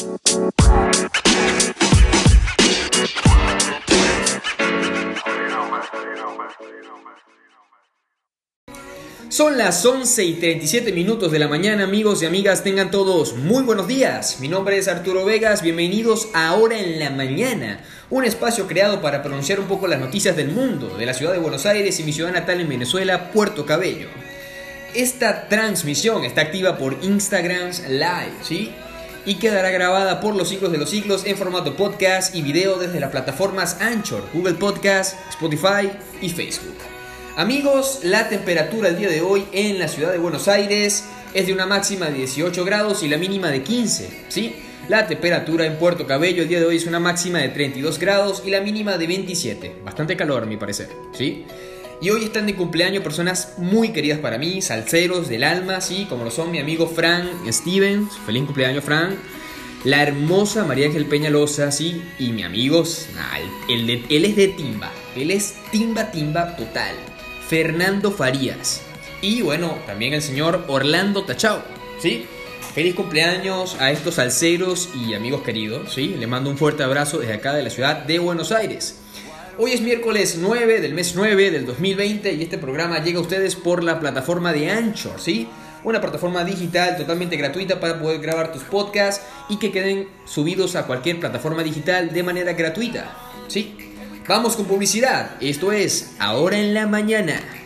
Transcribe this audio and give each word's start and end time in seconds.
Son 0.00 0.18
las 9.58 9.84
11 9.84 10.24
y 10.24 10.32
37 10.34 10.92
minutos 10.92 11.30
de 11.30 11.38
la 11.38 11.48
mañana, 11.48 11.84
amigos 11.84 12.22
y 12.22 12.26
amigas. 12.26 12.64
Tengan 12.64 12.90
todos 12.90 13.34
muy 13.34 13.62
buenos 13.62 13.88
días. 13.88 14.40
Mi 14.40 14.48
nombre 14.48 14.78
es 14.78 14.88
Arturo 14.88 15.26
Vegas. 15.26 15.60
Bienvenidos 15.60 16.28
a 16.32 16.48
Ahora 16.48 16.78
en 16.78 16.98
la 16.98 17.10
Mañana, 17.10 17.84
un 18.08 18.24
espacio 18.24 18.66
creado 18.66 19.02
para 19.02 19.22
pronunciar 19.22 19.60
un 19.60 19.66
poco 19.66 19.86
las 19.86 20.00
noticias 20.00 20.34
del 20.34 20.48
mundo, 20.48 20.96
de 20.96 21.04
la 21.04 21.12
ciudad 21.12 21.34
de 21.34 21.40
Buenos 21.40 21.66
Aires 21.66 22.00
y 22.00 22.04
mi 22.04 22.14
ciudad 22.14 22.32
natal 22.32 22.62
en 22.62 22.70
Venezuela, 22.70 23.32
Puerto 23.32 23.66
Cabello. 23.66 24.08
Esta 24.94 25.46
transmisión 25.48 26.24
está 26.24 26.40
activa 26.40 26.78
por 26.78 26.96
Instagram 27.02 27.70
Live, 27.86 28.32
¿sí? 28.42 28.72
Y 29.30 29.36
quedará 29.36 29.70
grabada 29.70 30.20
por 30.20 30.34
los 30.34 30.48
siglos 30.48 30.72
de 30.72 30.78
los 30.78 30.90
siglos 30.90 31.24
en 31.24 31.36
formato 31.36 31.76
podcast 31.76 32.34
y 32.34 32.42
video 32.42 32.80
desde 32.80 32.98
las 32.98 33.12
plataformas 33.12 33.80
Anchor, 33.80 34.24
Google 34.34 34.54
Podcast, 34.54 35.16
Spotify 35.28 35.88
y 36.20 36.30
Facebook. 36.30 36.74
Amigos, 37.36 38.00
la 38.02 38.28
temperatura 38.28 38.88
el 38.88 38.98
día 38.98 39.08
de 39.08 39.20
hoy 39.20 39.44
en 39.52 39.78
la 39.78 39.86
ciudad 39.86 40.10
de 40.10 40.18
Buenos 40.18 40.48
Aires 40.48 41.04
es 41.32 41.46
de 41.46 41.52
una 41.52 41.64
máxima 41.64 42.06
de 42.06 42.14
18 42.14 42.64
grados 42.64 43.04
y 43.04 43.08
la 43.08 43.18
mínima 43.18 43.52
de 43.52 43.62
15, 43.62 44.24
¿sí? 44.26 44.56
La 44.88 45.06
temperatura 45.06 45.64
en 45.64 45.76
Puerto 45.76 46.08
Cabello 46.08 46.42
el 46.42 46.48
día 46.48 46.58
de 46.58 46.66
hoy 46.66 46.78
es 46.78 46.86
una 46.88 46.98
máxima 46.98 47.38
de 47.38 47.50
32 47.50 48.00
grados 48.00 48.42
y 48.44 48.50
la 48.50 48.60
mínima 48.60 48.98
de 48.98 49.06
27. 49.06 49.76
Bastante 49.84 50.16
calor 50.16 50.42
a 50.42 50.46
mi 50.46 50.56
parecer, 50.56 50.88
¿sí? 51.12 51.44
Y 52.02 52.08
hoy 52.08 52.24
están 52.24 52.46
de 52.46 52.56
cumpleaños 52.56 53.02
personas 53.02 53.54
muy 53.58 53.92
queridas 53.92 54.20
para 54.20 54.38
mí, 54.38 54.62
salseros 54.62 55.28
del 55.28 55.44
alma, 55.44 55.82
sí, 55.82 56.06
como 56.08 56.24
lo 56.24 56.30
son 56.30 56.50
mi 56.50 56.58
amigo 56.58 56.88
Frank 56.88 57.26
Stevens. 57.50 58.16
Feliz 58.24 58.44
cumpleaños, 58.44 58.84
Frank. 58.84 59.16
La 59.84 60.02
hermosa 60.02 60.64
María 60.64 60.86
Ángel 60.86 61.04
Peñalosa, 61.04 61.70
sí, 61.70 62.02
y 62.18 62.32
mi 62.32 62.42
amigo, 62.42 62.84
él, 63.68 64.04
él 64.08 64.24
es 64.24 64.36
de 64.36 64.48
Timba. 64.48 64.90
Él 65.14 65.30
es 65.30 65.56
Timba 65.70 66.10
Timba 66.10 66.56
total. 66.56 66.94
Fernando 67.46 68.10
Farías. 68.10 68.80
Y 69.20 69.42
bueno, 69.42 69.76
también 69.86 70.14
el 70.14 70.22
señor 70.22 70.64
Orlando 70.68 71.24
Tachao, 71.24 71.62
¿sí? 72.00 72.24
Feliz 72.74 72.94
cumpleaños 72.94 73.76
a 73.78 73.90
estos 73.90 74.14
salseros 74.14 74.88
y 74.94 75.12
amigos 75.12 75.42
queridos, 75.42 75.92
¿sí? 75.92 76.14
Le 76.18 76.26
mando 76.26 76.48
un 76.48 76.56
fuerte 76.56 76.82
abrazo 76.82 77.18
desde 77.18 77.34
acá 77.34 77.52
de 77.52 77.62
la 77.62 77.68
ciudad 77.68 78.04
de 78.04 78.18
Buenos 78.18 78.52
Aires. 78.52 78.99
Hoy 79.62 79.74
es 79.74 79.82
miércoles 79.82 80.38
9 80.40 80.80
del 80.80 80.94
mes 80.94 81.12
9 81.14 81.50
del 81.50 81.66
2020 81.66 82.32
y 82.32 82.42
este 82.42 82.56
programa 82.56 83.04
llega 83.04 83.18
a 83.18 83.20
ustedes 83.20 83.56
por 83.56 83.84
la 83.84 84.00
plataforma 84.00 84.54
de 84.54 84.70
Anchor, 84.70 85.20
¿sí? 85.20 85.48
Una 85.84 86.00
plataforma 86.00 86.44
digital 86.44 86.96
totalmente 86.96 87.36
gratuita 87.36 87.78
para 87.78 88.00
poder 88.00 88.22
grabar 88.22 88.54
tus 88.54 88.62
podcasts 88.62 89.22
y 89.50 89.58
que 89.58 89.70
queden 89.70 90.08
subidos 90.24 90.76
a 90.76 90.86
cualquier 90.86 91.20
plataforma 91.20 91.62
digital 91.62 92.10
de 92.10 92.22
manera 92.22 92.54
gratuita, 92.54 93.14
¿sí? 93.48 93.76
Vamos 94.26 94.56
con 94.56 94.64
publicidad. 94.64 95.32
Esto 95.42 95.72
es 95.72 96.14
Ahora 96.18 96.56
en 96.58 96.72
la 96.72 96.86
Mañana. 96.86 97.59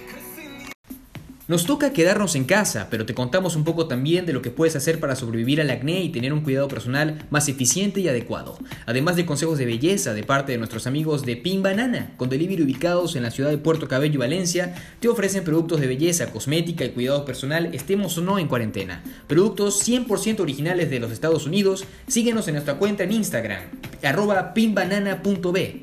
Nos 1.47 1.67
toca 1.67 1.93
quedarnos 1.93 2.37
en 2.37 2.45
casa, 2.45 2.89
pero 2.91 3.05
te 3.05 3.13
contamos 3.13 3.55
un 3.55 3.65
poco 3.65 3.87
también 3.87 4.25
de 4.25 4.33
lo 4.33 4.41
que 4.41 4.51
puedes 4.51 4.77
hacer 4.77 4.99
para 4.99 5.15
sobrevivir 5.15 5.61
al 5.61 5.69
acné 5.69 6.03
y 6.03 6.09
tener 6.09 6.33
un 6.33 6.41
cuidado 6.41 6.69
personal 6.69 7.27
más 7.29 7.51
eficiente 7.51 8.01
y 8.01 8.09
adecuado. 8.09 8.57
Además 8.87 9.17
de 9.17 9.27
consejos 9.27 9.59
de 9.59 9.67
belleza 9.67 10.15
de 10.15 10.23
parte 10.23 10.53
de 10.53 10.59
nuestros 10.59 10.87
amigos 10.87 11.27
de 11.27 11.37
Pin 11.37 11.63
Banana, 11.63 12.15
con 12.17 12.31
delivery 12.31 12.63
ubicados 12.63 13.15
en 13.15 13.25
la 13.25 13.31
ciudad 13.31 13.51
de 13.51 13.59
Puerto 13.59 13.89
Cabello 13.89 14.15
y 14.15 14.17
Valencia, 14.17 14.75
te 15.01 15.09
ofrecen 15.09 15.45
productos 15.45 15.81
de 15.81 15.87
belleza, 15.87 16.33
cosmética 16.33 16.87
y 16.87 16.93
cuidado 16.93 17.27
personal, 17.27 17.75
estemos 17.75 18.17
o 18.17 18.23
no 18.23 18.39
en 18.39 18.49
cuarentena. 18.49 19.05
Productos 19.27 19.87
100% 19.87 20.41
originales 20.41 20.89
de 20.89 20.99
los 20.99 21.13
Estados 21.13 21.45
Unidos. 21.45 21.85
Síguenos 22.07 22.49
en 22.49 22.55
nuestra 22.55 22.79
cuenta 22.79 23.05
en 23.05 23.13
Instagram, 23.13 23.65
arroba 24.03 24.55
pinbanana.b. 24.55 25.83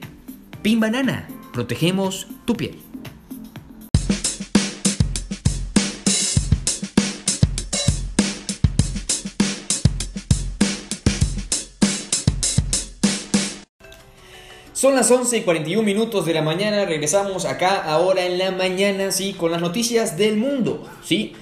Pin 0.64 0.80
Banana, 0.80 1.28
protegemos 1.54 2.26
tu 2.46 2.56
piel. 2.56 2.91
Son 14.82 14.96
las 14.96 15.12
11 15.12 15.38
y 15.38 15.42
41 15.42 15.84
minutos 15.84 16.26
de 16.26 16.34
la 16.34 16.42
mañana, 16.42 16.86
regresamos 16.86 17.46
acá 17.46 17.84
ahora 17.84 18.26
en 18.26 18.40
la 18.40 18.50
mañana, 18.50 19.12
sí, 19.12 19.34
con 19.34 19.52
las 19.52 19.62
noticias 19.62 20.18
del 20.18 20.38
mundo, 20.38 20.90
sí. 21.06 21.34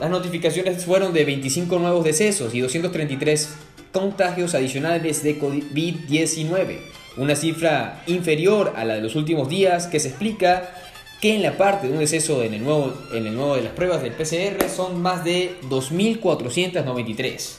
las 0.00 0.10
notificaciones 0.10 0.84
fueron 0.84 1.12
de 1.12 1.24
25 1.24 1.78
nuevos 1.78 2.02
decesos 2.02 2.52
y 2.52 2.58
233 2.58 3.54
contagios 3.92 4.56
adicionales 4.56 5.22
de 5.22 5.40
COVID-19, 5.40 6.80
una 7.16 7.36
cifra 7.36 8.02
inferior 8.08 8.72
a 8.74 8.84
la 8.84 8.94
de 8.94 9.02
los 9.02 9.14
últimos 9.14 9.48
días 9.48 9.86
que 9.86 10.00
se 10.00 10.08
explica 10.08 10.68
que 11.20 11.36
en 11.36 11.44
la 11.44 11.56
parte 11.56 11.86
de 11.86 11.92
un 11.92 12.00
deceso 12.00 12.42
en 12.42 12.54
el 12.54 12.64
nuevo, 12.64 12.92
en 13.12 13.28
el 13.28 13.36
nuevo 13.36 13.54
de 13.54 13.62
las 13.62 13.72
pruebas 13.72 14.02
del 14.02 14.14
PCR 14.14 14.68
son 14.68 15.00
más 15.00 15.22
de 15.22 15.54
2.493. 15.70 17.50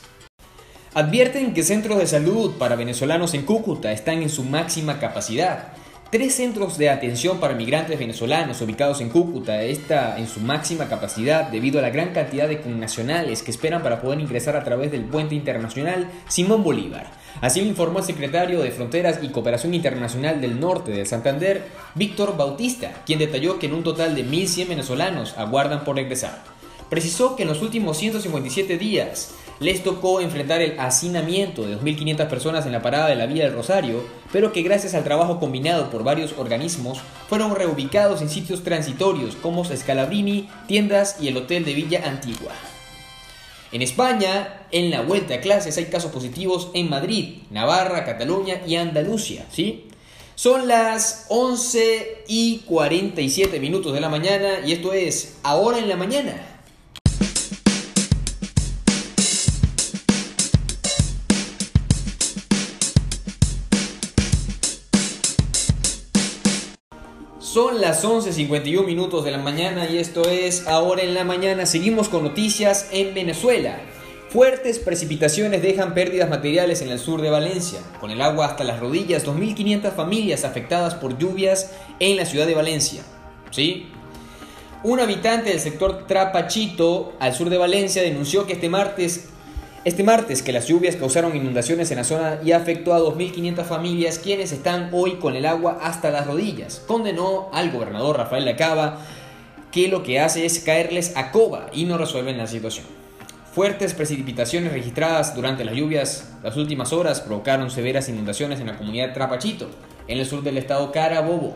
Advierten 0.93 1.53
que 1.53 1.63
centros 1.63 1.99
de 1.99 2.07
salud 2.07 2.51
para 2.59 2.75
venezolanos 2.75 3.33
en 3.33 3.45
Cúcuta 3.45 3.93
están 3.93 4.23
en 4.23 4.29
su 4.29 4.43
máxima 4.43 4.99
capacidad 4.99 5.69
Tres 6.11 6.33
centros 6.33 6.79
de 6.79 6.89
atención 6.89 7.39
para 7.39 7.53
migrantes 7.53 7.99
venezolanos 7.99 8.59
ubicados 8.61 8.99
en 8.99 9.09
Cúcuta 9.09 9.61
está 9.61 10.17
en 10.17 10.27
su 10.27 10.39
máxima 10.39 10.89
capacidad 10.89 11.49
debido 11.49 11.77
a 11.77 11.83
la 11.83 11.91
gran 11.91 12.13
cantidad 12.13 12.47
de 12.47 12.61
connacionales 12.61 13.43
que 13.43 13.51
esperan 13.51 13.83
para 13.83 14.01
poder 14.01 14.19
ingresar 14.19 14.55
a 14.55 14.63
través 14.63 14.91
del 14.91 15.03
puente 15.03 15.35
internacional 15.35 16.09
Simón 16.27 16.63
Bolívar. 16.63 17.11
Así 17.41 17.61
lo 17.61 17.67
informó 17.67 17.99
el 17.99 18.05
secretario 18.05 18.63
de 18.63 18.71
Fronteras 18.71 19.19
y 19.21 19.29
Cooperación 19.29 19.75
Internacional 19.75 20.41
del 20.41 20.59
Norte 20.59 20.89
de 20.89 21.05
Santander, 21.05 21.67
Víctor 21.93 22.35
Bautista, 22.35 22.91
quien 23.05 23.19
detalló 23.19 23.59
que 23.59 23.67
en 23.67 23.75
un 23.75 23.83
total 23.83 24.15
de 24.15 24.25
1.100 24.25 24.67
venezolanos 24.67 25.37
aguardan 25.37 25.83
por 25.83 25.95
regresar. 25.95 26.41
Precisó 26.89 27.35
que 27.35 27.43
en 27.43 27.49
los 27.49 27.61
últimos 27.61 27.99
157 27.99 28.79
días 28.79 29.35
les 29.59 29.83
tocó 29.83 30.21
enfrentar 30.21 30.61
el 30.61 30.79
hacinamiento 30.79 31.63
de 31.63 31.77
2.500 31.77 32.27
personas 32.27 32.65
en 32.65 32.71
la 32.71 32.81
parada 32.81 33.07
de 33.07 33.15
la 33.15 33.25
Vía 33.25 33.43
del 33.43 33.53
Rosario, 33.53 34.03
pero 34.31 34.53
que 34.53 34.61
gracias 34.61 34.93
al 34.93 35.03
trabajo 35.03 35.39
combinado 35.39 35.89
por 35.89 36.03
varios 36.03 36.33
organismos 36.37 36.99
fueron 37.27 37.55
reubicados 37.55 38.21
en 38.21 38.29
sitios 38.29 38.63
transitorios 38.63 39.35
como 39.35 39.65
Scalabrini, 39.65 40.49
tiendas 40.67 41.17
y 41.19 41.27
el 41.27 41.37
Hotel 41.37 41.65
de 41.65 41.73
Villa 41.73 42.03
Antigua. 42.05 42.53
En 43.71 43.81
España, 43.81 44.61
en 44.71 44.89
la 44.89 45.01
vuelta 45.01 45.35
a 45.35 45.41
clases 45.41 45.77
hay 45.77 45.85
casos 45.85 46.11
positivos 46.11 46.71
en 46.73 46.89
Madrid, 46.89 47.39
Navarra, 47.51 48.05
Cataluña 48.05 48.61
y 48.65 48.77
Andalucía, 48.77 49.45
¿sí? 49.51 49.85
Son 50.33 50.69
las 50.69 51.25
11 51.27 52.23
y 52.29 52.59
47 52.59 53.59
minutos 53.59 53.93
de 53.93 53.99
la 53.99 54.07
mañana 54.07 54.65
y 54.65 54.71
esto 54.71 54.93
es 54.93 55.37
Ahora 55.43 55.79
en 55.79 55.89
la 55.89 55.97
Mañana 55.97 56.58
Son 67.59 67.81
las 67.81 68.05
11.51 68.05 68.85
minutos 68.85 69.25
de 69.25 69.31
la 69.31 69.37
mañana 69.37 69.85
y 69.89 69.97
esto 69.97 70.29
es 70.29 70.65
Ahora 70.65 71.01
en 71.01 71.13
la 71.13 71.25
Mañana. 71.25 71.65
Seguimos 71.65 72.07
con 72.07 72.23
noticias 72.23 72.87
en 72.93 73.13
Venezuela. 73.13 73.81
Fuertes 74.29 74.79
precipitaciones 74.79 75.61
dejan 75.61 75.93
pérdidas 75.93 76.29
materiales 76.29 76.81
en 76.81 76.87
el 76.87 76.99
sur 76.99 77.21
de 77.21 77.29
Valencia. 77.29 77.81
Con 77.99 78.11
el 78.11 78.21
agua 78.21 78.45
hasta 78.45 78.63
las 78.63 78.79
rodillas, 78.79 79.25
2.500 79.25 79.91
familias 79.91 80.45
afectadas 80.45 80.95
por 80.95 81.17
lluvias 81.17 81.71
en 81.99 82.15
la 82.15 82.23
ciudad 82.23 82.47
de 82.47 82.55
Valencia. 82.55 83.03
¿Sí? 83.51 83.87
Un 84.83 85.01
habitante 85.01 85.49
del 85.49 85.59
sector 85.59 86.07
Trapachito, 86.07 87.11
al 87.19 87.33
sur 87.33 87.49
de 87.49 87.57
Valencia, 87.57 88.01
denunció 88.01 88.47
que 88.47 88.53
este 88.53 88.69
martes 88.69 89.31
este 89.85 90.03
martes 90.03 90.43
que 90.43 90.51
las 90.51 90.67
lluvias 90.67 90.97
causaron 90.97 91.35
inundaciones 91.35 91.89
en 91.91 91.97
la 91.97 92.03
zona 92.03 92.39
y 92.43 92.51
afectó 92.51 92.93
a 92.93 92.99
2.500 92.99 93.63
familias 93.63 94.19
quienes 94.19 94.51
están 94.51 94.89
hoy 94.91 95.15
con 95.15 95.35
el 95.35 95.45
agua 95.45 95.79
hasta 95.81 96.11
las 96.11 96.27
rodillas. 96.27 96.83
Condenó 96.85 97.49
al 97.53 97.71
gobernador 97.71 98.17
Rafael 98.17 98.43
Lacaba 98.43 98.99
que 99.71 99.87
lo 99.87 100.03
que 100.03 100.19
hace 100.19 100.45
es 100.45 100.59
caerles 100.59 101.15
a 101.15 101.31
coba 101.31 101.67
y 101.71 101.85
no 101.85 101.97
resuelven 101.97 102.37
la 102.37 102.47
situación. 102.47 102.85
Fuertes 103.53 103.93
precipitaciones 103.93 104.73
registradas 104.73 105.33
durante 105.33 105.63
las 105.63 105.75
lluvias 105.75 106.33
las 106.43 106.57
últimas 106.57 106.91
horas 106.91 107.21
provocaron 107.21 107.71
severas 107.71 108.09
inundaciones 108.09 108.59
en 108.59 108.67
la 108.67 108.77
comunidad 108.77 109.13
Trapachito, 109.13 109.69
en 110.07 110.19
el 110.19 110.25
sur 110.25 110.43
del 110.43 110.57
estado 110.57 110.91
Carabobo. 110.91 111.55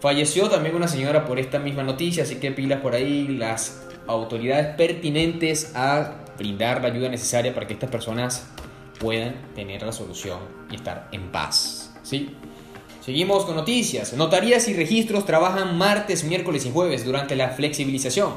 Falleció 0.00 0.48
también 0.48 0.76
una 0.76 0.88
señora 0.88 1.24
por 1.24 1.38
esta 1.38 1.58
misma 1.58 1.82
noticia, 1.82 2.22
así 2.22 2.36
que 2.36 2.52
pilas 2.52 2.80
por 2.80 2.94
ahí 2.94 3.28
las 3.28 3.82
autoridades 4.06 4.76
pertinentes 4.76 5.72
a 5.74 6.14
brindar 6.40 6.80
la 6.80 6.88
ayuda 6.88 7.10
necesaria 7.10 7.54
para 7.54 7.66
que 7.66 7.74
estas 7.74 7.90
personas 7.90 8.46
puedan 8.98 9.34
tener 9.54 9.82
la 9.82 9.92
solución 9.92 10.38
y 10.70 10.76
estar 10.76 11.08
en 11.12 11.30
paz. 11.30 11.92
¿sí? 12.02 12.30
Seguimos 13.04 13.44
con 13.44 13.56
noticias. 13.56 14.14
Notarías 14.14 14.66
y 14.68 14.72
registros 14.72 15.26
trabajan 15.26 15.76
martes, 15.76 16.24
miércoles 16.24 16.64
y 16.64 16.72
jueves 16.72 17.04
durante 17.04 17.36
la 17.36 17.50
flexibilización. 17.50 18.32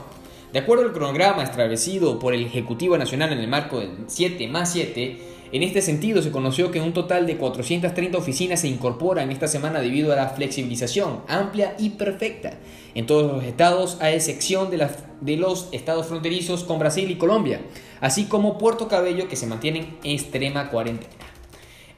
De 0.51 0.59
acuerdo 0.59 0.83
al 0.83 0.91
cronograma 0.91 1.43
establecido 1.43 2.19
por 2.19 2.33
el 2.33 2.45
Ejecutivo 2.45 2.97
Nacional 2.97 3.31
en 3.31 3.39
el 3.39 3.47
marco 3.47 3.79
del 3.79 3.91
7 4.07 4.47
más 4.49 4.73
7, 4.73 5.32
en 5.53 5.61
este 5.61 5.83
sentido, 5.83 6.23
se 6.23 6.31
conoció 6.31 6.71
que 6.71 6.81
un 6.81 6.93
total 6.93 7.27
de 7.27 7.37
430 7.37 8.17
oficinas 8.17 8.61
se 8.61 8.67
incorporan 8.67 9.29
esta 9.29 9.47
semana 9.47 9.81
debido 9.81 10.11
a 10.11 10.15
la 10.15 10.29
flexibilización 10.29 11.21
amplia 11.27 11.75
y 11.77 11.91
perfecta 11.91 12.57
en 12.95 13.05
todos 13.05 13.31
los 13.31 13.43
estados, 13.43 13.97
a 14.01 14.09
excepción 14.09 14.71
de, 14.71 15.37
los 15.37 15.69
estados 15.71 16.07
fronterizos 16.07 16.63
con 16.63 16.79
Brasil 16.79 17.11
y 17.11 17.17
Colombia, 17.17 17.61
así 18.01 18.25
como 18.25 18.57
Puerto 18.57 18.87
Cabello 18.87 19.27
que 19.27 19.35
se 19.35 19.45
mantienen 19.45 19.95
en 20.03 20.11
extrema 20.13 20.71
cuarentena. 20.71 21.13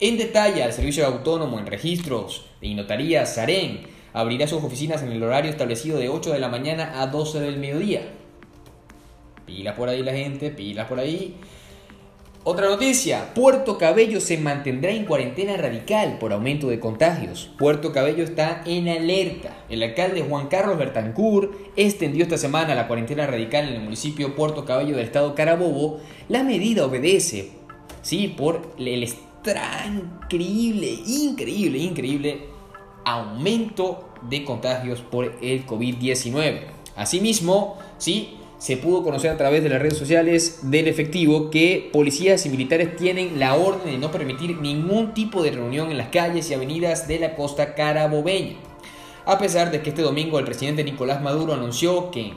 En 0.02 0.18
detalle, 0.18 0.62
el 0.62 0.74
Servicio 0.74 1.06
Autónomo 1.06 1.58
en 1.58 1.68
Registros 1.68 2.48
y 2.60 2.74
Notaría 2.74 3.26
SAREN 3.26 3.88
abrirá 4.12 4.48
sus 4.48 4.66
oficinas 4.66 5.02
en 5.02 5.14
el 5.14 5.24
horario 5.24 5.50
establecido 5.50 5.98
de 5.98 6.10
8 6.10 6.34
de 6.34 6.40
la 6.40 6.50
mañana 6.50 7.02
a 7.02 7.08
12 7.08 7.40
del 7.40 7.58
mediodía. 7.58 8.02
Pila 9.46 9.76
por 9.76 9.88
ahí 9.88 10.04
la 10.04 10.12
gente, 10.12 10.50
pila 10.50 10.90
por 10.90 11.00
ahí. 11.00 11.36
Otra 12.48 12.70
noticia, 12.70 13.34
Puerto 13.34 13.80
Cabello 13.80 14.22
se 14.22 14.38
mantendrá 14.38 14.92
en 14.92 15.06
cuarentena 15.06 15.58
radical 15.58 16.20
por 16.20 16.32
aumento 16.32 16.68
de 16.68 16.80
contagios. 16.80 17.50
Puerto 17.58 17.92
Cabello 17.92 18.24
está 18.24 18.62
en 18.68 18.88
alerta. 18.88 19.66
El 19.68 19.82
alcalde 19.82 20.22
Juan 20.22 20.46
Carlos 20.48 20.78
Bertancur 20.78 21.58
extendió 21.76 22.22
esta 22.22 22.38
semana 22.38 22.76
la 22.76 22.86
cuarentena 22.86 23.26
radical 23.26 23.68
en 23.68 23.74
el 23.74 23.82
municipio 23.82 24.36
Puerto 24.36 24.64
Cabello 24.64 24.96
del 24.96 25.08
estado 25.08 25.34
Carabobo. 25.34 26.02
La 26.30 26.44
medida 26.44 26.86
obedece, 26.86 27.50
sí, 28.04 28.28
por 28.28 28.76
el 28.78 29.10
increíble, 30.22 31.00
increíble, 31.08 31.80
increíble 31.80 32.42
aumento 33.06 34.10
de 34.30 34.46
contagios 34.46 35.02
por 35.02 35.34
el 35.42 35.66
COVID-19. 35.66 36.60
Asimismo, 36.96 37.80
sí, 37.98 38.38
se 38.58 38.78
pudo 38.78 39.04
conocer 39.04 39.32
a 39.32 39.38
través 39.38 39.64
de 39.64 39.70
las 39.70 39.82
redes 39.82 39.98
sociales 39.98 40.60
del 40.64 40.88
efectivo 40.88 41.50
que 41.52 41.90
policías 41.92 42.46
y 42.46 42.50
militares 42.50 42.96
tienen 42.96 43.40
la 43.40 43.56
orden 43.56 43.92
de 43.92 43.98
no 43.98 44.12
permitir 44.12 44.58
ningún 44.60 45.14
tipo 45.14 45.44
de 45.44 45.52
reunión 45.52 45.92
en 45.92 45.98
las 45.98 46.10
calles 46.10 46.50
y 46.50 46.54
avenidas 46.54 47.08
de 47.08 47.20
la 47.20 47.36
costa 47.36 47.76
carabobeña. 47.76 48.56
A 49.26 49.38
pesar 49.38 49.72
de 49.72 49.82
que 49.82 49.90
este 49.90 50.02
domingo 50.02 50.40
el 50.40 50.46
presidente 50.46 50.84
Nicolás 50.84 51.22
Maduro 51.22 51.54
anunció 51.54 52.12
que 52.12 52.34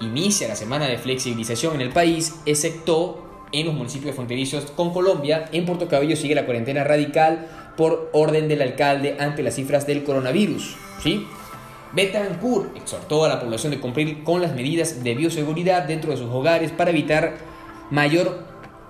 inicia 0.00 0.48
la 0.48 0.56
semana 0.56 0.86
de 0.86 0.98
flexibilización 0.98 1.74
en 1.74 1.80
el 1.82 1.90
país, 1.90 2.36
excepto 2.46 3.26
en 3.52 3.66
los 3.66 3.74
municipios 3.74 4.14
fronterizos 4.14 4.64
con 4.70 4.92
Colombia, 4.92 5.48
en 5.52 5.66
Puerto 5.66 5.88
Cabello 5.88 6.16
sigue 6.16 6.34
la 6.34 6.46
cuarentena 6.46 6.84
radical 6.84 7.48
por 7.76 8.10
orden 8.12 8.48
del 8.48 8.62
alcalde 8.62 9.16
ante 9.18 9.42
las 9.42 9.56
cifras 9.56 9.86
del 9.86 10.04
coronavirus. 10.04 10.76
¿sí? 11.02 11.26
Betancourt 11.92 12.76
exhortó 12.76 13.24
a 13.24 13.28
la 13.28 13.40
población 13.40 13.72
de 13.72 13.80
cumplir 13.80 14.22
con 14.22 14.40
las 14.40 14.54
medidas 14.54 15.02
de 15.02 15.14
bioseguridad 15.14 15.84
dentro 15.84 16.10
de 16.10 16.16
sus 16.16 16.30
hogares 16.30 16.70
para 16.72 16.90
evitar 16.90 17.38
mayor 17.90 18.44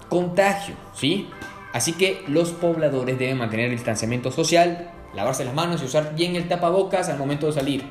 contagio, 0.09 0.75
¿sí? 0.95 1.29
Así 1.73 1.93
que 1.93 2.23
los 2.27 2.51
pobladores 2.51 3.19
deben 3.19 3.39
mantener 3.39 3.67
el 3.67 3.77
distanciamiento 3.77 4.31
social, 4.31 4.91
lavarse 5.15 5.45
las 5.45 5.55
manos 5.55 5.83
y 5.83 5.87
usar 5.87 6.15
bien 6.15 6.37
el 6.37 6.49
tapabocas 6.49 7.09
al 7.09 7.19
momento 7.19 7.47
de 7.47 7.53
salir. 7.53 7.85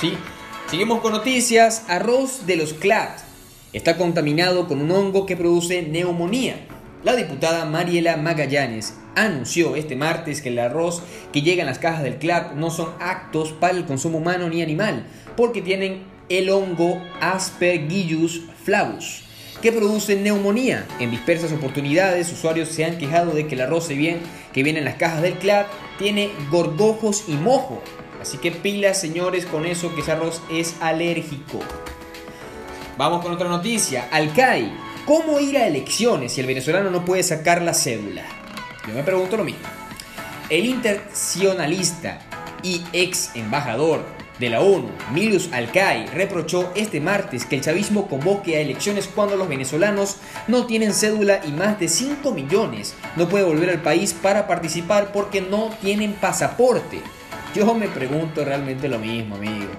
sí. 0.01 0.15
Seguimos 0.71 1.01
con 1.01 1.13
noticias, 1.13 1.85
arroz 1.89 2.47
de 2.47 2.57
los 2.57 2.73
CLAT 2.73 3.27
está 3.73 3.97
contaminado 3.97 4.69
con 4.69 4.81
un 4.81 4.91
hongo 4.91 5.27
que 5.27 5.37
produce 5.37 5.83
neumonía. 5.83 6.67
La 7.07 7.15
diputada 7.15 7.65
Mariela 7.67 8.17
Magallanes 8.17 8.95
anunció 9.15 9.77
este 9.77 9.95
martes 9.95 10.43
que 10.43 10.49
el 10.49 10.59
arroz 10.59 11.05
que 11.33 11.43
llega 11.43 11.63
en 11.63 11.69
las 11.69 11.79
cajas 11.79 12.03
del 12.03 12.17
CLAP 12.17 12.55
no 12.55 12.69
son 12.69 12.89
actos 12.99 13.53
para 13.53 13.75
el 13.75 13.85
consumo 13.85 14.19
humano 14.19 14.49
ni 14.49 14.61
animal, 14.61 15.07
porque 15.37 15.63
tienen 15.63 16.03
el 16.29 16.51
hongo 16.51 17.01
Aspergillus 17.21 18.43
flavus, 18.65 19.23
que 19.63 19.71
producen 19.71 20.25
neumonía. 20.25 20.85
En 20.99 21.13
dispersas 21.13 21.53
oportunidades, 21.53 22.33
usuarios 22.33 22.71
se 22.71 22.85
han 22.85 22.99
quejado 22.99 23.35
de 23.35 23.47
que 23.47 23.55
el 23.55 23.61
arroz 23.61 23.87
que 23.87 24.63
viene 24.65 24.81
en 24.81 24.85
las 24.85 24.97
cajas 24.97 25.23
del 25.23 25.35
CLAD 25.35 25.67
tiene 26.01 26.33
gorgojos 26.51 27.27
y 27.29 27.35
mojo. 27.35 27.85
Así 28.21 28.39
que 28.39 28.51
pilas, 28.51 29.01
señores, 29.01 29.47
con 29.47 29.65
eso 29.65 29.95
que 29.95 30.01
ese 30.01 30.11
arroz 30.11 30.43
es 30.51 30.75
alérgico. 30.81 31.61
Vamos 32.99 33.23
con 33.23 33.33
otra 33.33 33.49
noticia. 33.49 34.09
Alcai, 34.11 34.73
¿cómo 35.07 35.39
ir 35.41 35.57
a 35.57 35.67
elecciones 35.67 36.33
si 36.33 36.41
el 36.41 36.47
venezolano 36.47 36.91
no 36.91 37.05
puede 37.05 37.23
sacar 37.23 37.63
la 37.63 37.73
cédula? 37.73 38.23
Yo 38.87 38.93
me 38.93 39.03
pregunto 39.03 39.37
lo 39.37 39.45
mismo. 39.45 39.63
El 40.51 40.67
internacionalista 40.67 42.19
y 42.63 42.83
ex 42.93 43.31
embajador 43.35 44.05
de 44.39 44.51
la 44.51 44.61
ONU, 44.61 44.91
Milius 45.15 45.51
Alcai, 45.53 46.07
reprochó 46.09 46.71
este 46.75 47.01
martes 47.01 47.47
que 47.47 47.57
el 47.57 47.63
chavismo 47.63 48.07
convoque 48.07 48.57
a 48.57 48.61
elecciones 48.61 49.09
cuando 49.09 49.37
los 49.37 49.49
venezolanos 49.49 50.17
no 50.47 50.67
tienen 50.67 50.93
cédula 50.93 51.41
y 51.47 51.53
más 51.53 51.81
de 51.81 51.89
5 51.89 52.33
millones 52.33 52.95
no 53.17 53.29
pueden 53.29 53.49
volver 53.49 53.71
al 53.71 53.81
país 53.81 54.13
para 54.13 54.47
participar 54.47 55.13
porque 55.13 55.41
no 55.41 55.71
tienen 55.81 56.13
pasaporte. 56.13 57.01
Yo 57.55 57.75
me 57.75 57.89
pregunto 57.89 58.45
realmente 58.45 58.89
lo 58.89 58.99
mismo, 58.99 59.37
amigo. 59.37 59.71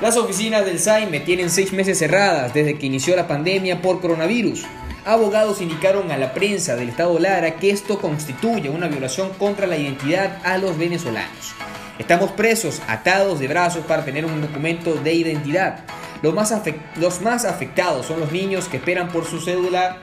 Las 0.00 0.16
oficinas 0.16 0.66
del 0.66 0.80
SAIME 0.80 1.20
tienen 1.20 1.50
seis 1.50 1.72
meses 1.72 2.00
cerradas 2.00 2.52
desde 2.52 2.76
que 2.76 2.86
inició 2.86 3.14
la 3.14 3.28
pandemia 3.28 3.80
por 3.80 4.00
coronavirus. 4.00 4.64
Abogados 5.04 5.62
indicaron 5.62 6.10
a 6.10 6.16
la 6.16 6.34
prensa 6.34 6.74
del 6.74 6.88
Estado 6.88 7.16
Lara 7.20 7.56
que 7.56 7.70
esto 7.70 8.00
constituye 8.00 8.70
una 8.70 8.88
violación 8.88 9.30
contra 9.38 9.68
la 9.68 9.76
identidad 9.76 10.40
a 10.44 10.58
los 10.58 10.76
venezolanos. 10.76 11.54
Estamos 12.00 12.32
presos, 12.32 12.82
atados 12.88 13.38
de 13.38 13.46
brazos 13.46 13.84
para 13.86 14.04
tener 14.04 14.24
un 14.24 14.40
documento 14.40 14.94
de 14.94 15.14
identidad. 15.14 15.84
Los 16.22 16.34
más, 16.34 17.44
afectados 17.44 18.06
son 18.06 18.18
los 18.18 18.32
niños 18.32 18.66
que 18.66 18.78
esperan 18.78 19.08
por 19.08 19.26
su 19.26 19.40
cédula 19.40 19.98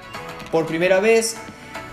por 0.51 0.67
primera 0.67 1.01
vez 1.01 1.35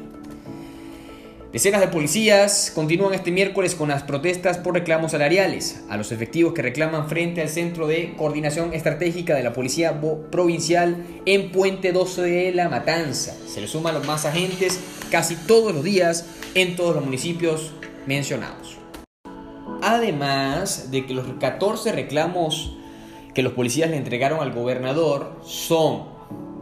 Decenas 1.52 1.80
de 1.80 1.88
policías 1.88 2.70
continúan 2.74 3.14
este 3.14 3.30
miércoles 3.30 3.74
con 3.74 3.88
las 3.88 4.02
protestas 4.02 4.58
por 4.58 4.74
reclamos 4.74 5.12
salariales 5.12 5.82
a 5.88 5.96
los 5.96 6.12
efectivos 6.12 6.52
que 6.52 6.60
reclaman 6.60 7.08
frente 7.08 7.40
al 7.40 7.48
Centro 7.48 7.86
de 7.86 8.14
Coordinación 8.18 8.74
Estratégica 8.74 9.34
de 9.34 9.42
la 9.42 9.54
Policía 9.54 9.98
Provincial 10.30 11.06
en 11.24 11.50
Puente 11.50 11.92
12 11.92 12.20
de 12.20 12.52
La 12.52 12.68
Matanza. 12.68 13.34
Se 13.46 13.62
le 13.62 13.66
suman 13.66 13.94
los 13.94 14.06
más 14.06 14.26
agentes 14.26 14.78
casi 15.10 15.36
todos 15.36 15.72
los 15.72 15.82
días 15.82 16.26
en 16.54 16.76
todos 16.76 16.94
los 16.94 17.04
municipios 17.06 17.72
mencionados. 18.06 18.76
Además 19.80 20.90
de 20.90 21.06
que 21.06 21.14
los 21.14 21.26
14 21.40 21.92
reclamos 21.92 22.76
que 23.34 23.42
los 23.42 23.54
policías 23.54 23.88
le 23.88 23.96
entregaron 23.96 24.40
al 24.40 24.52
gobernador 24.52 25.40
son 25.46 26.18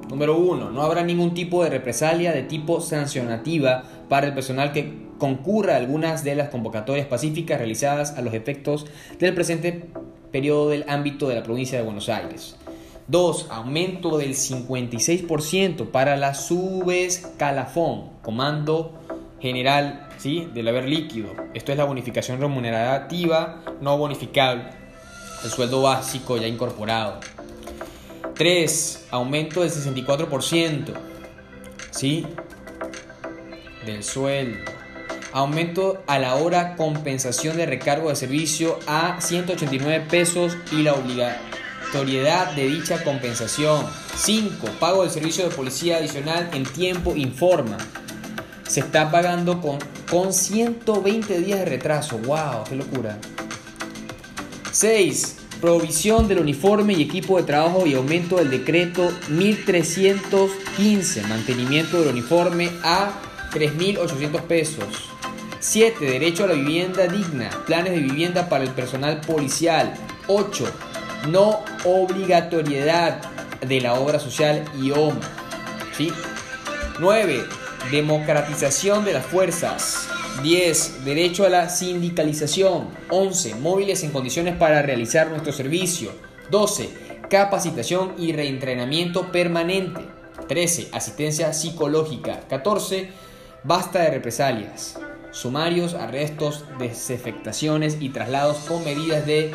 Número 0.09 0.39
uno, 0.39 0.71
no 0.71 0.83
habrá 0.83 1.03
ningún 1.03 1.35
tipo 1.35 1.65
de 1.65 1.71
represalia 1.71 2.31
de 2.31 2.45
tipo 2.45 2.81
sancionativa 2.81 3.83
para 4.09 4.27
el 4.27 4.35
personal 4.35 4.73
que 4.73 5.07
concurra 5.19 5.75
a 5.75 5.77
algunas 5.77 6.25
de 6.25 6.35
las 6.35 6.51
convocatorias 6.51 7.07
pacíficas 7.07 7.59
realizadas 7.59 8.17
a 8.17 8.23
los 8.23 8.35
efectos 8.35 8.87
del 9.19 9.35
presente 9.35 9.89
periodo 10.31 10.69
del 10.69 10.85
ámbito 10.89 11.29
de 11.29 11.35
la 11.37 11.43
provincia 11.43 11.79
de 11.79 11.85
Buenos 11.85 12.09
Aires. 12.09 12.57
2. 13.09 13.47
Aumento 13.51 14.19
del 14.19 14.35
56% 14.35 15.91
para 15.91 16.17
la 16.17 16.35
subescalafón, 16.35 18.11
comando 18.23 18.95
general 19.41 20.09
¿sí? 20.19 20.49
del 20.53 20.69
haber 20.69 20.89
líquido. 20.89 21.31
Esto 21.55 21.73
es 21.73 21.79
la 21.79 21.85
bonificación 21.85 22.41
remunerativa 22.41 23.63
no 23.81 23.97
bonificable, 23.97 24.65
el 25.45 25.51
sueldo 25.51 25.83
básico 25.83 26.37
ya 26.37 26.49
incorporado. 26.49 27.21
3. 28.35 29.07
Aumento 29.13 29.61
del 29.61 29.71
64%. 29.71 30.93
¿Sí? 31.91 32.27
Del 33.87 34.03
sueldo. 34.03 34.59
Aumento 35.33 36.03
a 36.09 36.19
la 36.19 36.35
hora 36.35 36.75
compensación 36.75 37.57
de 37.57 37.67
recargo 37.67 38.09
de 38.09 38.17
servicio 38.17 38.81
a 38.89 39.21
189 39.21 40.07
pesos 40.11 40.57
y 40.73 40.83
la 40.83 40.95
obligatoriedad 40.95 42.51
de 42.57 42.67
dicha 42.67 43.05
compensación. 43.05 43.87
5. 44.17 44.67
Pago 44.81 45.03
del 45.03 45.13
servicio 45.13 45.49
de 45.49 45.55
policía 45.55 45.99
adicional 45.99 46.51
en 46.53 46.65
tiempo 46.65 47.15
informa. 47.15 47.79
Se 48.67 48.81
está 48.81 49.13
pagando 49.13 49.61
con, 49.61 49.79
con 50.11 50.33
120 50.33 51.39
días 51.39 51.61
de 51.61 51.67
retraso. 51.67 52.19
¡Wow! 52.19 52.65
¡Qué 52.69 52.75
locura! 52.75 53.19
6 54.73 55.37
provisión 55.61 56.27
del 56.29 56.41
uniforme 56.41 56.93
y 56.93 57.03
equipo 57.03 57.39
de 57.39 57.45
trabajo 57.45 57.87
y 57.87 57.95
aumento 57.95 58.37
del 58.37 58.51
decreto 58.51 59.11
1315, 59.31 61.23
mantenimiento 61.23 62.01
del 62.01 62.11
uniforme 62.11 62.71
a 62.83 63.23
3.800 63.57 64.43
pesos. 64.43 64.85
7. 65.61 66.05
Derecho 66.05 66.45
a 66.45 66.49
la 66.49 66.53
vivienda 66.53 67.09
digna, 67.09 67.49
planes 67.67 67.93
de 67.95 68.01
vivienda 68.01 68.51
para 68.51 68.65
el 68.65 68.71
personal 68.71 69.23
policial. 69.23 69.95
8. 70.27 70.65
No 71.31 71.61
obligatoriedad 71.85 73.23
de 73.67 73.81
la 73.81 73.95
obra 73.95 74.19
social 74.19 74.63
y 74.79 74.91
OMA. 74.91 75.21
¿Sí? 75.97 76.13
9. 77.01 77.45
Democratización 77.91 79.07
de 79.07 79.15
las 79.15 79.25
fuerzas. 79.25 80.07
10. 80.43 81.07
Derecho 81.07 81.47
a 81.47 81.49
la 81.49 81.71
sindicalización. 81.71 82.89
11. 83.09 83.55
Móviles 83.55 84.03
en 84.05 84.11
condiciones 84.11 84.55
para 84.57 84.83
realizar 84.83 85.31
nuestro 85.31 85.53
servicio. 85.53 86.11
12. 86.51 86.91
Capacitación 87.31 88.13
y 88.19 88.33
reentrenamiento 88.33 89.33
permanente. 89.33 90.03
13. 90.47 90.91
Asistencia 90.93 91.55
psicológica. 91.55 92.41
14. 92.51 93.26
Basta 93.67 93.99
de 93.99 94.11
represalias. 94.11 94.97
Sumarios, 95.33 95.95
arrestos, 95.95 96.65
desefectaciones 96.79 97.97
y 97.99 98.11
traslados 98.11 98.59
con 98.59 98.85
medidas 98.85 99.27
de 99.27 99.53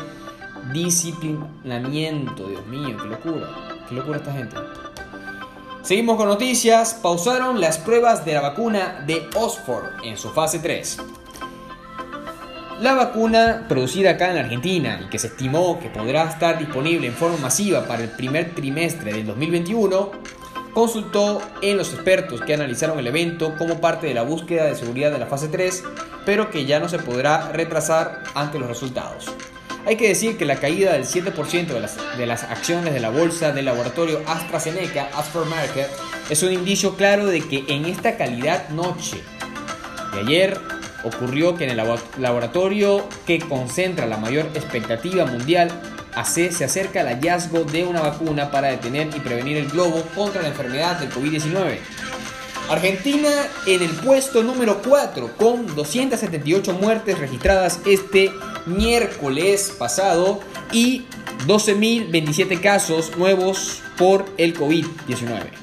disciplinamiento. 0.74 2.46
Dios 2.46 2.66
mío, 2.66 2.94
qué 3.02 3.08
locura. 3.08 3.48
Qué 3.88 3.94
locura 3.94 4.18
esta 4.18 4.34
gente. 4.34 4.56
Seguimos 5.80 6.18
con 6.18 6.28
noticias. 6.28 6.92
Pausaron 6.92 7.58
las 7.58 7.78
pruebas 7.78 8.22
de 8.26 8.34
la 8.34 8.42
vacuna 8.42 9.02
de 9.06 9.30
Oxford 9.34 10.04
en 10.04 10.18
su 10.18 10.28
fase 10.28 10.58
3. 10.58 10.98
La 12.82 12.92
vacuna 12.92 13.64
producida 13.66 14.10
acá 14.10 14.30
en 14.30 14.36
Argentina 14.36 15.00
y 15.02 15.08
que 15.08 15.18
se 15.18 15.28
estimó 15.28 15.80
que 15.80 15.88
podrá 15.88 16.24
estar 16.24 16.58
disponible 16.58 17.06
en 17.06 17.14
forma 17.14 17.38
masiva 17.38 17.86
para 17.86 18.02
el 18.02 18.10
primer 18.10 18.54
trimestre 18.54 19.14
del 19.14 19.24
2021, 19.24 20.10
consultó 20.74 21.42
en 21.60 21.76
los 21.76 21.92
expertos 21.92 22.40
que 22.40 22.54
analizaron 22.54 22.98
el 22.98 23.06
evento 23.06 23.54
como 23.56 23.80
parte 23.80 24.06
de 24.06 24.14
la 24.14 24.22
búsqueda 24.22 24.64
de 24.64 24.74
seguridad 24.74 25.12
de 25.12 25.18
la 25.18 25.26
fase 25.26 25.48
3, 25.48 25.84
pero 26.24 26.50
que 26.50 26.64
ya 26.64 26.80
no 26.80 26.88
se 26.88 26.98
podrá 26.98 27.52
retrasar 27.52 28.22
ante 28.34 28.58
los 28.58 28.68
resultados. 28.68 29.26
Hay 29.84 29.96
que 29.96 30.08
decir 30.08 30.38
que 30.38 30.44
la 30.44 30.56
caída 30.56 30.92
del 30.92 31.04
7% 31.04 31.66
de 31.66 31.80
las, 31.80 31.96
de 32.16 32.26
las 32.26 32.44
acciones 32.44 32.94
de 32.94 33.00
la 33.00 33.10
bolsa 33.10 33.52
del 33.52 33.64
laboratorio 33.64 34.20
AstraZeneca, 34.26 35.10
Market, 35.48 35.88
es 36.30 36.42
un 36.44 36.52
indicio 36.52 36.96
claro 36.96 37.26
de 37.26 37.40
que 37.40 37.64
en 37.68 37.84
esta 37.86 38.16
calidad 38.16 38.68
noche 38.68 39.20
Y 40.14 40.18
ayer 40.20 40.56
ocurrió 41.02 41.56
que 41.56 41.64
en 41.64 41.70
el 41.70 41.88
laboratorio 42.18 43.08
que 43.26 43.40
concentra 43.40 44.06
la 44.06 44.18
mayor 44.18 44.46
expectativa 44.54 45.26
mundial 45.26 45.68
se 46.24 46.64
acerca 46.64 47.00
el 47.00 47.08
hallazgo 47.08 47.64
de 47.64 47.84
una 47.84 48.00
vacuna 48.00 48.50
para 48.50 48.68
detener 48.68 49.08
y 49.16 49.20
prevenir 49.20 49.56
el 49.56 49.68
globo 49.68 50.02
contra 50.14 50.42
la 50.42 50.48
enfermedad 50.48 50.98
del 50.98 51.10
COVID-19. 51.10 51.78
Argentina 52.68 53.28
en 53.66 53.82
el 53.82 53.90
puesto 53.90 54.42
número 54.42 54.80
4 54.82 55.36
con 55.36 55.74
278 55.74 56.72
muertes 56.74 57.18
registradas 57.18 57.80
este 57.86 58.32
miércoles 58.66 59.74
pasado 59.78 60.40
y 60.70 61.04
12.027 61.46 62.60
casos 62.60 63.16
nuevos 63.16 63.80
por 63.98 64.26
el 64.36 64.56
COVID-19. 64.56 65.62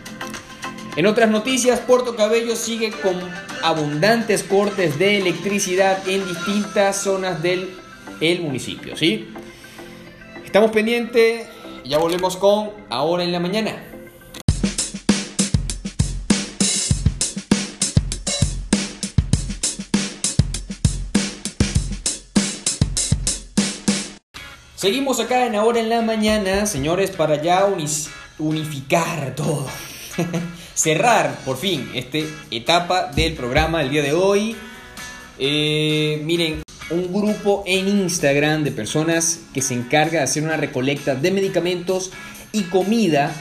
En 0.96 1.06
otras 1.06 1.30
noticias, 1.30 1.80
Puerto 1.80 2.16
Cabello 2.16 2.56
sigue 2.56 2.92
con 2.92 3.16
abundantes 3.64 4.44
cortes 4.44 5.00
de 5.00 5.20
electricidad 5.20 6.06
en 6.08 6.28
distintas 6.28 7.02
zonas 7.02 7.42
del 7.42 7.70
el 8.20 8.42
municipio, 8.42 8.98
¿sí? 8.98 9.30
Estamos 10.50 10.72
pendientes, 10.72 11.48
ya 11.86 12.00
volvemos 12.00 12.36
con 12.36 12.72
Ahora 12.90 13.24
en 13.24 13.32
la 13.32 13.40
Mañana. 13.40 13.84
Seguimos 24.74 25.20
acá 25.20 25.46
en 25.46 25.54
Ahora 25.54 25.82
en 25.82 25.90
la 25.90 26.02
Mañana, 26.02 26.66
señores, 26.66 27.12
para 27.12 27.40
ya 27.44 27.72
unificar 28.40 29.36
todo. 29.36 29.68
Cerrar, 30.74 31.42
por 31.46 31.58
fin, 31.58 31.92
esta 31.94 32.18
etapa 32.50 33.12
del 33.12 33.36
programa 33.36 33.84
el 33.84 33.92
día 33.92 34.02
de 34.02 34.14
hoy. 34.14 34.56
Eh, 35.38 36.20
miren, 36.26 36.64
un 36.92 37.14
grupo 37.14 37.64
en 37.66 37.88
Instagram 37.88 38.64
de 38.64 38.72
personas 38.72 39.42
que 39.54 39.62
se 39.62 39.74
encarga 39.74 40.20
de 40.20 40.24
hacer 40.24 40.44
una 40.44 40.58
recolecta 40.58 41.16
de 41.16 41.32
medicamentos 41.32 42.12
y 42.52 42.64
comida 42.64 43.32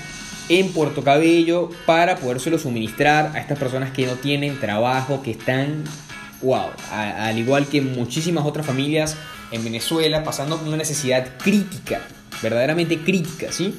en 0.49 0.73
Puerto 0.73 1.03
Cabello 1.03 1.71
para 1.87 2.17
podérselo 2.17 2.59
suministrar 2.59 3.33
a 3.35 3.41
estas 3.41 3.59
personas 3.59 3.91
que 3.93 4.07
no 4.07 4.15
tienen 4.15 4.59
trabajo, 4.61 5.23
que 5.23 5.31
están, 5.33 5.85
wow, 6.43 6.69
al 6.91 7.39
igual 7.39 7.67
que 7.67 7.81
muchísimas 7.81 8.45
otras 8.47 8.67
familias 8.67 9.17
en 9.51 9.65
Venezuela, 9.65 10.25
pasando 10.25 10.61
una 10.67 10.77
necesidad 10.77 11.37
crítica, 11.39 12.01
verdaderamente 12.43 12.99
crítica, 12.99 13.51
¿sí? 13.51 13.75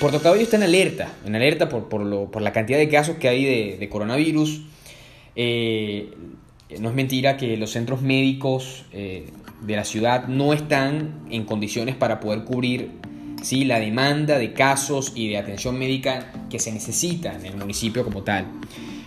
Puerto 0.00 0.20
Cabello 0.20 0.42
está 0.42 0.56
en 0.56 0.64
alerta, 0.64 1.12
en 1.24 1.36
alerta 1.36 1.68
por, 1.68 1.88
por, 1.88 2.42
la 2.42 2.52
cantidad 2.52 2.78
de 2.78 2.88
casos 2.88 3.16
que 3.16 3.28
hay 3.28 3.76
de, 3.78 3.88
coronavirus. 3.88 4.62
Eh, 5.36 6.12
no 6.78 6.88
es 6.88 6.94
mentira 6.94 7.36
que 7.36 7.56
los 7.56 7.70
centros 7.70 8.02
médicos 8.02 8.84
eh, 8.92 9.26
de 9.62 9.76
la 9.76 9.84
ciudad 9.84 10.28
no 10.28 10.52
están 10.52 11.20
en 11.30 11.44
condiciones 11.44 11.96
para 11.96 12.20
poder 12.20 12.44
cubrir 12.44 12.90
¿sí? 13.42 13.64
la 13.64 13.80
demanda 13.80 14.38
de 14.38 14.52
casos 14.52 15.12
y 15.14 15.28
de 15.28 15.38
atención 15.38 15.78
médica 15.78 16.32
que 16.48 16.58
se 16.58 16.72
necesita 16.72 17.34
en 17.34 17.46
el 17.46 17.56
municipio 17.56 18.04
como 18.04 18.22
tal. 18.22 18.46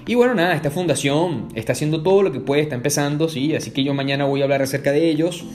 Y 0.06 0.16
bueno, 0.16 0.36
nada, 0.36 0.54
esta 0.54 0.70
fundación 0.70 1.48
está 1.56 1.72
haciendo 1.72 2.04
todo 2.04 2.24
lo 2.24 2.32
que 2.32 2.42
puede, 2.42 2.62
está 2.62 2.76
empezando, 2.76 3.30
¿sí? 3.30 3.56
así 3.56 3.72
que 3.72 3.84
yo 3.84 3.94
mañana 3.94 4.26
voy 4.26 4.42
a 4.42 4.44
hablar 4.44 4.62
acerca 4.62 4.92
de 4.92 5.10
ellos 5.10 5.46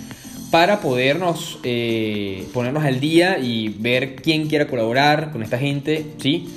para 0.51 0.81
podernos 0.81 1.59
eh, 1.63 2.47
ponernos 2.55 2.85
al 2.85 3.01
día 3.01 3.39
y 3.39 3.69
ver 3.69 4.17
quién 4.17 4.49
quiera 4.49 4.67
colaborar 4.67 5.31
con 5.31 5.43
esta 5.43 5.59
gente, 5.59 6.07
¿sí? 6.19 6.49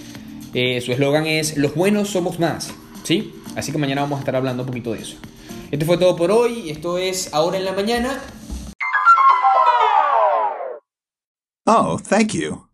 Eh, 0.54 0.82
su 0.82 0.92
eslogan 0.92 1.28
es, 1.28 1.58
los 1.58 1.76
buenos 1.76 2.10
somos 2.10 2.40
más, 2.40 2.74
¿sí? 3.04 3.34
Así 3.56 3.72
que 3.72 3.78
mañana 3.78 4.02
vamos 4.02 4.18
a 4.18 4.20
estar 4.22 4.36
hablando 4.36 4.64
un 4.64 4.68
poquito 4.68 4.94
de 4.94 5.02
eso. 5.02 5.18
Esto 5.72 5.86
fue 5.86 5.98
todo 5.98 6.18
por 6.18 6.32
hoy. 6.32 6.70
Esto 6.70 6.98
es 6.98 7.34
Ahora 7.34 7.58
en 7.58 7.64
la 7.64 7.72
Mañana. 7.72 8.22
Oh, 11.66 11.98
thank 11.98 12.34
you. 12.34 12.71